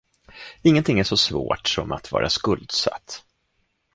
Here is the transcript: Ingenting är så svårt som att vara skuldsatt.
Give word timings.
Ingenting 0.61 0.99
är 0.99 1.03
så 1.03 1.17
svårt 1.17 1.67
som 1.67 1.91
att 1.91 2.11
vara 2.11 2.29
skuldsatt. 2.29 3.23